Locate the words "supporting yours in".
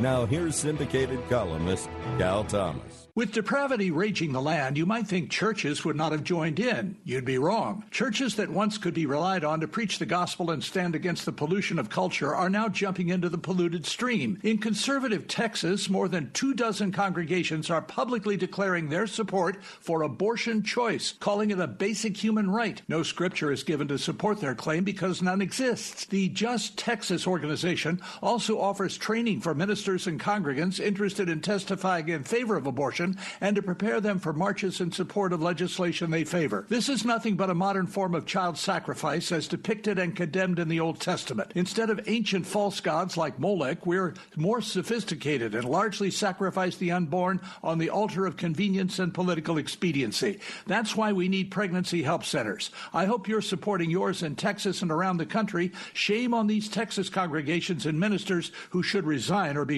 53.40-54.36